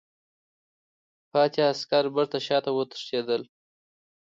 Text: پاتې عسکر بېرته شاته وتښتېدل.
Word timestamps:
پاتې 1.31 1.59
عسکر 1.71 2.03
بېرته 2.15 2.37
شاته 2.47 2.71
وتښتېدل. 2.73 3.41